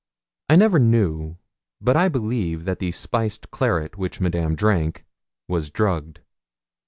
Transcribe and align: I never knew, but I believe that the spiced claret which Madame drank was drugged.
I 0.49 0.55
never 0.55 0.79
knew, 0.79 1.37
but 1.79 1.95
I 1.95 2.09
believe 2.09 2.65
that 2.65 2.79
the 2.79 2.89
spiced 2.91 3.51
claret 3.51 3.99
which 3.99 4.19
Madame 4.19 4.55
drank 4.55 5.05
was 5.47 5.69
drugged. 5.69 6.21